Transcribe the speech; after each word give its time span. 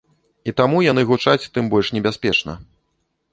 І 0.51 0.53
таму 0.61 0.77
яны 0.85 1.03
гучаць 1.11 1.49
тым 1.59 1.69
больш 1.75 1.93
небяспечна. 1.99 2.57